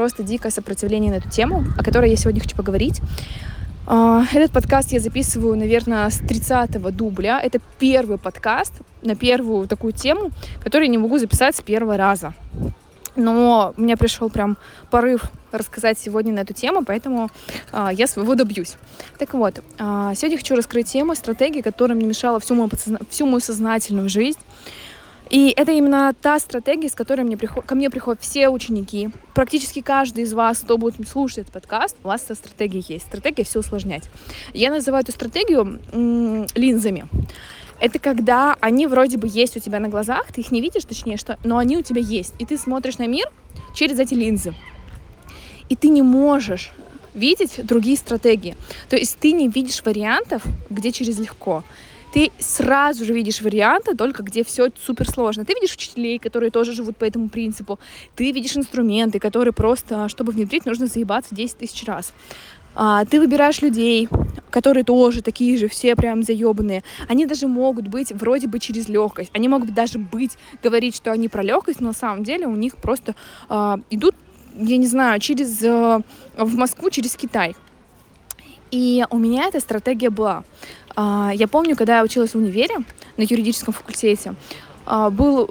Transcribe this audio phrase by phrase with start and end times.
[0.00, 3.02] просто дикое сопротивление на эту тему, о которой я сегодня хочу поговорить.
[3.86, 7.38] А, этот подкаст я записываю, наверное, с 30-го дубля.
[7.38, 10.30] Это первый подкаст на первую такую тему,
[10.64, 12.32] которую не могу записать с первого раза.
[13.14, 14.56] Но у меня пришел прям
[14.90, 17.28] порыв рассказать сегодня на эту тему, поэтому
[17.70, 18.76] а, я своего добьюсь.
[19.18, 23.00] Так вот, а, сегодня хочу раскрыть тему стратегии, которая мне мешала всю мою, подсозна...
[23.10, 24.40] всю мою сознательную жизнь.
[25.30, 27.64] И это именно та стратегия, с которой мне приход...
[27.64, 29.10] ко мне приходят все ученики.
[29.32, 33.06] Практически каждый из вас, кто будет слушать этот подкаст, у вас эта стратегия есть.
[33.06, 34.10] Стратегия все усложнять.
[34.52, 37.06] Я называю эту стратегию м- линзами.
[37.78, 41.16] Это когда они вроде бы есть у тебя на глазах, ты их не видишь, точнее,
[41.16, 42.34] что, но они у тебя есть.
[42.40, 43.30] И ты смотришь на мир
[43.72, 44.52] через эти линзы.
[45.68, 46.72] И ты не можешь
[47.14, 48.56] видеть другие стратегии.
[48.88, 51.62] То есть ты не видишь вариантов, где через легко
[52.12, 55.44] ты сразу же видишь варианты, только где все супер сложно.
[55.44, 57.78] Ты видишь учителей, которые тоже живут по этому принципу.
[58.16, 62.12] Ты видишь инструменты, которые просто, чтобы внедрить, нужно заебаться 10 тысяч раз.
[62.74, 64.08] А, ты выбираешь людей,
[64.50, 66.82] которые тоже такие же, все прям заебанные.
[67.08, 69.30] Они даже могут быть вроде бы через легкость.
[69.32, 70.32] Они могут даже быть,
[70.62, 73.14] говорить, что они про легкость, но на самом деле у них просто
[73.48, 74.14] а, идут,
[74.54, 76.02] я не знаю, через а,
[76.36, 77.56] в Москву, через Китай.
[78.70, 80.44] И у меня эта стратегия была.
[80.96, 82.76] А, я помню, когда я училась в универе
[83.16, 84.34] на юридическом факультете,
[84.86, 85.50] а, был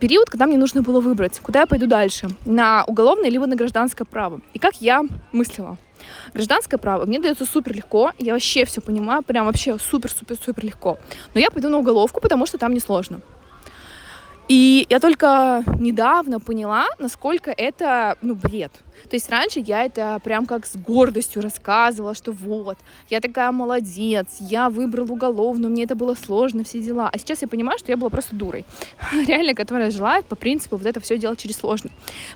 [0.00, 4.04] период, когда мне нужно было выбрать, куда я пойду дальше, на уголовное либо на гражданское
[4.04, 4.40] право.
[4.52, 5.02] И как я
[5.32, 5.78] мыслила.
[6.34, 10.98] Гражданское право мне дается супер легко, я вообще все понимаю, прям вообще супер-супер-супер легко.
[11.34, 13.20] Но я пойду на уголовку, потому что там несложно.
[14.48, 18.72] И я только недавно поняла, насколько это, ну, бред.
[19.08, 24.26] То есть раньше я это прям как с гордостью рассказывала, что вот, я такая молодец,
[24.40, 27.08] я выбрал уголовную, мне это было сложно, все дела.
[27.12, 28.64] А сейчас я понимаю, что я была просто дурой,
[29.26, 31.90] реально, которая желает по принципу вот это все делать через сложно.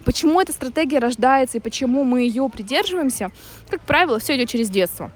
[0.05, 3.31] Почему эта стратегия рождается и почему мы ее придерживаемся?
[3.69, 5.13] Как правило, все идет через детство.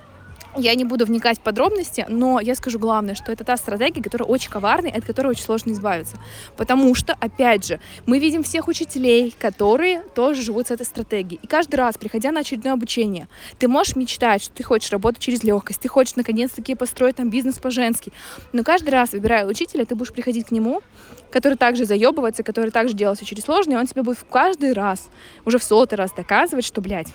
[0.56, 4.28] Я не буду вникать в подробности, но я скажу главное, что это та стратегия, которая
[4.28, 6.16] очень коварная, от которой очень сложно избавиться.
[6.56, 11.38] Потому что, опять же, мы видим всех учителей, которые тоже живут с этой стратегией.
[11.42, 13.28] И каждый раз, приходя на очередное обучение,
[13.58, 17.58] ты можешь мечтать, что ты хочешь работать через легкость, ты хочешь наконец-таки построить там бизнес
[17.58, 18.12] по-женски.
[18.52, 20.82] Но каждый раз, выбирая учителя, ты будешь приходить к нему,
[21.30, 24.72] который также заебывается, который также делает все через сложно, и он тебе будет в каждый
[24.72, 25.08] раз,
[25.44, 27.08] уже в сотый раз доказывать, что, блядь,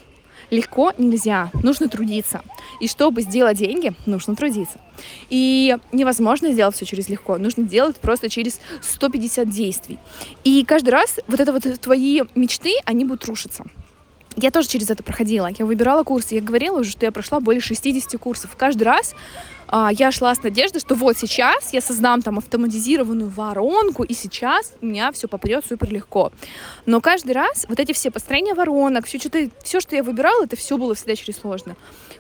[0.50, 2.42] Легко нельзя, нужно трудиться.
[2.80, 4.80] И чтобы сделать деньги, нужно трудиться.
[5.30, 10.00] И невозможно сделать все через легко, нужно делать просто через 150 действий.
[10.44, 13.66] И каждый раз вот это вот твои мечты, они будут рушиться.
[14.36, 15.50] Я тоже через это проходила.
[15.58, 16.36] Я выбирала курсы.
[16.36, 18.56] Я говорила уже, что я прошла более 60 курсов.
[18.58, 19.16] Каждый раз
[19.68, 24.74] а, я шла с надеждой, что вот сейчас я создам там автоматизированную воронку, и сейчас
[24.82, 26.32] у меня все попадет супер легко.
[26.86, 29.30] Но каждый раз вот эти все построения воронок, все, что,
[29.64, 31.76] все, что я выбирала, это все было всегда через сложно.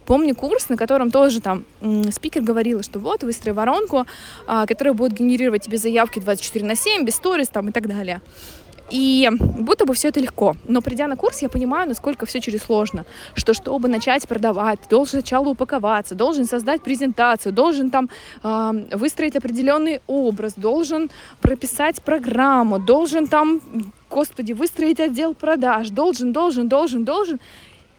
[0.06, 1.66] Помню курс, на котором тоже там
[2.12, 4.06] спикер говорила, что вот выстрой воронку,
[4.48, 8.22] а, которая будет генерировать тебе заявки 24 на 7, без сторис там и так далее.
[8.91, 10.56] И будто бы все это легко.
[10.68, 13.06] Но придя на курс, я понимаю, насколько все через сложно.
[13.34, 18.09] Что чтобы начать продавать, должен сначала упаковаться, должен создать презентацию, должен там
[18.44, 21.09] э, выстроить определенный образ, должен
[21.41, 23.62] прописать программу, должен там,
[24.09, 27.40] господи, выстроить отдел продаж, должен, должен, должен, должен.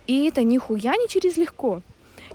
[0.07, 1.83] И это нихуя не через легко.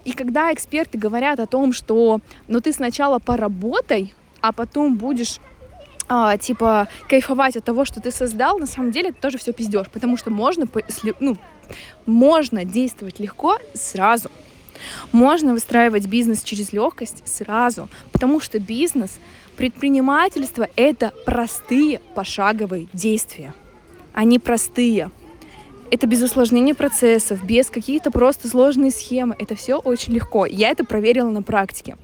[0.03, 5.39] И когда эксперты говорят о том, что ну ты сначала поработай, а потом будешь
[6.13, 10.17] а, типа кайфовать от того, что ты создал, на самом деле тоже все пиздешь, потому
[10.17, 10.67] что можно,
[11.21, 11.37] ну,
[12.05, 14.29] можно действовать легко сразу.
[15.13, 19.11] Можно выстраивать бизнес через легкость сразу, потому что бизнес,
[19.55, 23.53] предпринимательство— это простые пошаговые действия.
[24.11, 25.11] Они простые.
[25.91, 29.33] Это без усложнения процессов, без каких-то просто сложные схемы.
[29.39, 30.45] Это все очень легко.
[30.45, 31.95] Я это проверила на практике.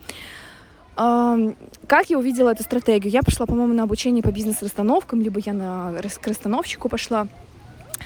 [0.97, 3.13] Как я увидела эту стратегию?
[3.13, 7.27] Я пошла, по-моему, на обучение по бизнес-расстановкам, либо я на, к расстановщику пошла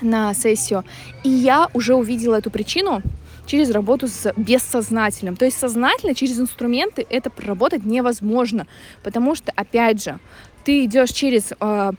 [0.02, 0.84] на сессию.
[1.24, 3.02] И я уже увидела эту причину
[3.46, 5.38] через работу с бессознательным.
[5.38, 8.68] То есть сознательно через инструменты это проработать невозможно,
[9.04, 10.20] потому что, опять же,
[10.66, 11.92] ты идешь через э,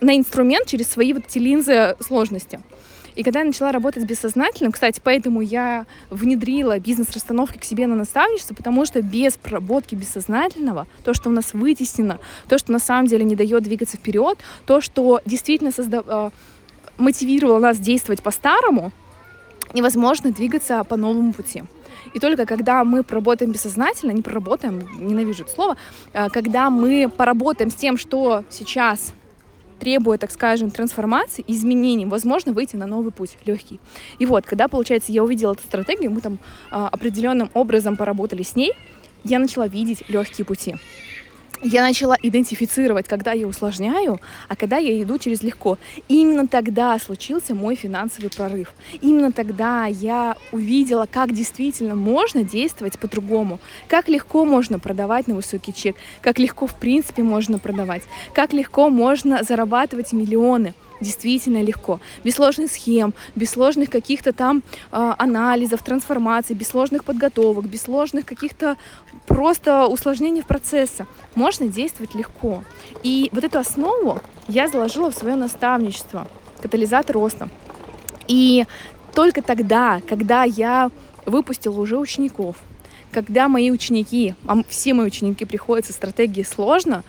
[0.00, 2.60] на инструмент, через свои вот эти линзы сложности.
[3.14, 7.94] И когда я начала работать с бессознательным, кстати, поэтому я внедрила бизнес-расстановки к себе на
[7.94, 12.18] наставничество, потому что без проработки бессознательного, то, что у нас вытеснено,
[12.48, 16.02] то, что на самом деле не дает двигаться вперед, то, что действительно созда...
[16.06, 16.30] А,
[16.96, 18.92] мотивировало нас действовать по-старому,
[19.72, 21.64] невозможно двигаться по новому пути.
[22.12, 25.76] И только когда мы проработаем бессознательно, не проработаем, ненавижу это слово,
[26.12, 29.12] а, когда мы поработаем с тем, что сейчас
[29.78, 33.80] требуя, так скажем, трансформации, изменений, возможно выйти на новый путь, легкий.
[34.18, 36.38] И вот, когда, получается, я увидела эту стратегию, мы там
[36.70, 38.72] а, определенным образом поработали с ней,
[39.24, 40.76] я начала видеть легкие пути
[41.62, 45.78] я начала идентифицировать, когда я усложняю, а когда я иду через легко.
[46.08, 48.72] Именно тогда случился мой финансовый прорыв.
[49.00, 55.72] Именно тогда я увидела, как действительно можно действовать по-другому, как легко можно продавать на высокий
[55.72, 58.02] чек, как легко в принципе можно продавать,
[58.32, 60.74] как легко можно зарабатывать миллионы
[61.04, 62.00] действительно легко.
[62.24, 68.26] Без сложных схем, без сложных каких-то там э, анализов, трансформаций, без сложных подготовок, без сложных
[68.26, 68.76] каких-то
[69.26, 71.06] просто усложнений процесса.
[71.34, 72.64] Можно действовать легко.
[73.02, 76.26] И вот эту основу я заложила в свое наставничество,
[76.60, 77.48] катализатор роста.
[78.26, 78.64] И
[79.14, 80.90] только тогда, когда я
[81.26, 82.56] выпустила уже учеников,
[83.12, 87.04] когда мои ученики, а все мои ученики приходят со стратегией сложно,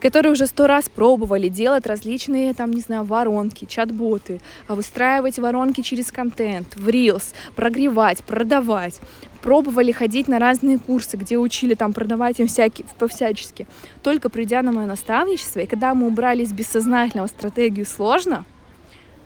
[0.00, 5.80] которые уже сто раз пробовали делать различные, там, не знаю, воронки, чат-боты, а выстраивать воронки
[5.80, 9.00] через контент, в Reels, прогревать, продавать.
[9.42, 13.66] Пробовали ходить на разные курсы, где учили там продавать им всякие, по-всячески.
[14.02, 18.44] Только придя на мое наставничество, и когда мы убрали из бессознательного стратегию сложно,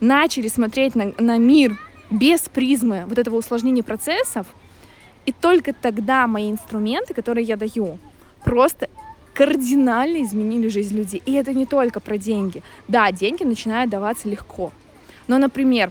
[0.00, 1.78] начали смотреть на, на мир
[2.10, 4.46] без призмы вот этого усложнения процессов,
[5.26, 7.98] и только тогда мои инструменты, которые я даю,
[8.44, 8.88] просто
[9.40, 11.22] кардинально изменили жизнь людей.
[11.24, 12.62] И это не только про деньги.
[12.88, 14.70] Да, деньги начинают даваться легко.
[15.28, 15.90] Но, например,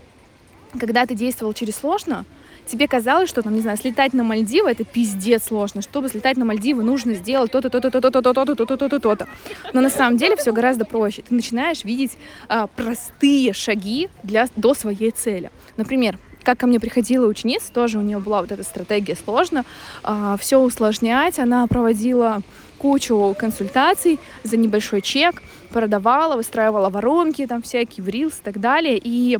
[0.78, 2.24] когда ты действовал через сложно,
[2.68, 5.82] тебе казалось, что там, не знаю, слетать на Мальдивы это пиздец сложно.
[5.82, 9.28] Чтобы слетать на Мальдивы, нужно сделать то-то, то-то, то-то, то-то, то-то, то-то, то-то, то-то.
[9.72, 11.22] Но на самом деле все гораздо проще.
[11.22, 12.12] Ты начинаешь видеть
[12.46, 15.50] а, простые шаги для, до своей цели.
[15.76, 19.64] Например, как ко мне приходила ученица, тоже у нее была вот эта стратегия сложно,
[20.02, 21.38] а, все усложнять.
[21.38, 22.42] Она проводила
[22.78, 29.00] кучу консультаций за небольшой чек, продавала, выстраивала воронки, там всякие, в Reels и так далее.
[29.02, 29.38] И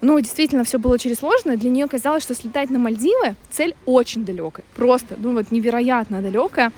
[0.00, 1.56] ну, действительно, все было очень сложно.
[1.56, 4.64] Для нее казалось, что слетать на Мальдивы цель очень далекая.
[4.76, 6.72] Просто, ну вот невероятно далекая.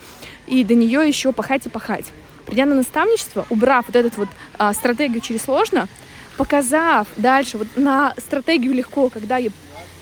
[0.46, 2.04] И до нее еще пахать и пахать.
[2.46, 4.28] Придя на наставничество, убрав вот эту вот
[4.58, 5.88] а, стратегию через сложно,
[6.36, 9.50] показав дальше вот на стратегию легко, когда я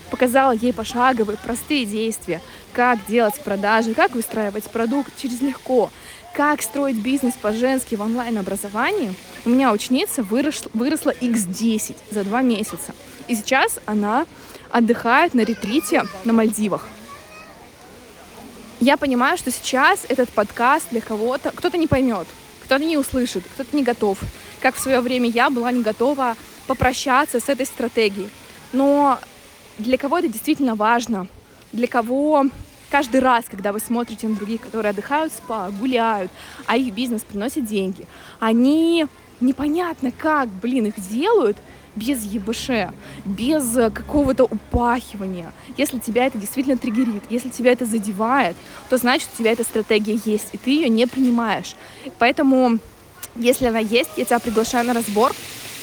[0.09, 2.41] показала ей пошаговые простые действия,
[2.73, 5.89] как делать продажи, как выстраивать продукт через легко,
[6.33, 9.13] как строить бизнес по-женски в онлайн-образовании,
[9.45, 12.93] у меня ученица выросла, выросла x10 за два месяца.
[13.27, 14.25] И сейчас она
[14.69, 16.87] отдыхает на ретрите на Мальдивах.
[18.81, 22.27] Я понимаю, что сейчас этот подкаст для кого-то, кто-то не поймет,
[22.65, 24.19] кто-то не услышит, кто-то не готов.
[24.59, 26.35] Как в свое время я была не готова
[26.67, 28.29] попрощаться с этой стратегией.
[28.73, 29.19] Но
[29.77, 31.27] для кого это действительно важно,
[31.71, 32.45] для кого
[32.89, 36.31] каждый раз, когда вы смотрите на других, которые отдыхают спа, гуляют,
[36.65, 38.07] а их бизнес приносит деньги,
[38.39, 39.05] они
[39.39, 41.57] непонятно как, блин, их делают
[41.95, 42.69] без ебш,
[43.23, 45.53] без какого-то упахивания.
[45.77, 48.55] Если тебя это действительно триггерит, если тебя это задевает,
[48.89, 51.75] то значит, у тебя эта стратегия есть, и ты ее не принимаешь.
[52.19, 52.79] Поэтому,
[53.35, 55.33] если она есть, я тебя приглашаю на разбор,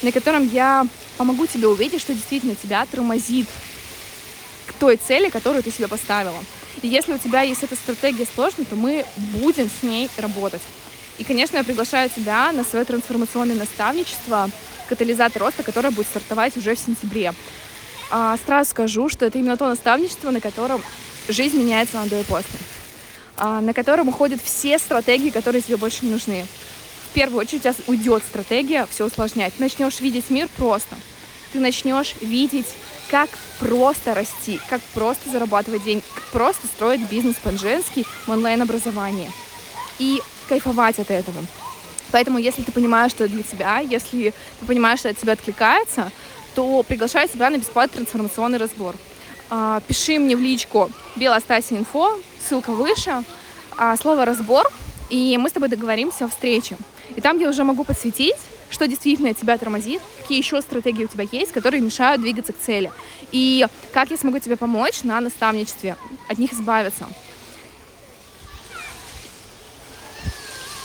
[0.03, 0.87] на котором я
[1.17, 3.49] помогу тебе увидеть, что действительно тебя тормозит
[4.67, 6.38] к той цели, которую ты себе поставила.
[6.81, 10.62] И если у тебя есть эта стратегия сложная, то мы будем с ней работать.
[11.19, 14.50] И, конечно, я приглашаю тебя на свое трансформационное наставничество
[14.88, 17.34] «Катализатор роста», которое будет стартовать уже в сентябре.
[18.11, 20.82] А, сразу скажу, что это именно то наставничество, на котором
[21.29, 22.58] жизнь меняется на до и после.
[23.36, 26.46] А, на котором уходят все стратегии, которые тебе больше не нужны.
[27.10, 29.55] В первую очередь у тебя уйдет стратегия все усложнять.
[29.55, 30.96] Ты начнешь видеть мир просто.
[31.53, 32.69] Ты начнешь видеть
[33.10, 39.31] как просто расти, как просто зарабатывать деньги, как просто строить бизнес по-женски в онлайн-образовании.
[39.98, 41.44] И кайфовать от этого.
[42.13, 46.13] Поэтому, если ты понимаешь, что для тебя, если ты понимаешь, что от тебя откликается,
[46.55, 48.95] то приглашаю тебя на бесплатный трансформационный разбор.
[49.51, 53.25] А, пиши мне в личку Белостасия инфо, ссылка выше,
[53.77, 54.71] а, слово разбор,
[55.09, 56.77] и мы с тобой договоримся о встрече.
[57.17, 58.37] И там я уже могу подсветить,
[58.71, 62.91] что действительно тебя тормозит, какие еще стратегии у тебя есть, которые мешают двигаться к цели.
[63.31, 65.97] И как я смогу тебе помочь на наставничестве,
[66.29, 67.07] от них избавиться.